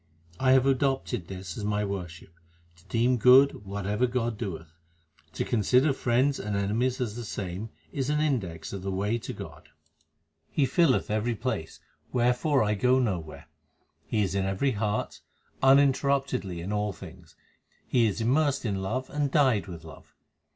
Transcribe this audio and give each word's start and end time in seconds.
I 0.39 0.53
have 0.53 0.65
adopted 0.65 1.27
this 1.27 1.55
as 1.59 1.63
my 1.63 1.85
worship 1.85 2.33
to 2.77 2.83
deem 2.85 3.17
good 3.17 3.67
what 3.67 3.85
ever 3.85 4.07
God 4.07 4.35
doeth: 4.35 4.73
To 5.33 5.45
consider 5.45 5.93
friends 5.93 6.39
and 6.39 6.55
enemies 6.55 6.99
as 6.99 7.15
the 7.15 7.23
same 7.23 7.69
is 7.91 8.09
an 8.09 8.19
index 8.19 8.73
of 8.73 8.81
the 8.81 8.89
way 8.89 9.19
to 9.19 9.31
God. 9.31 9.69
He 10.49 10.65
filleth 10.65 11.11
every 11.11 11.35
place, 11.35 11.79
wherefore 12.11 12.63
I 12.63 12.73
go 12.73 12.97
nowhere. 12.97 13.41
1 14.05 14.05
He 14.07 14.23
is 14.23 14.33
in 14.33 14.43
every 14.45 14.71
heart, 14.71 15.21
uninterruptedly 15.61 16.61
in 16.61 16.73
all 16.73 16.93
things; 16.93 17.35
He 17.85 18.07
is 18.07 18.21
immersed 18.21 18.65
in 18.65 18.81
love 18.81 19.07
and 19.11 19.29
dyed 19.29 19.67
with 19.67 19.83
love. 19.83 20.15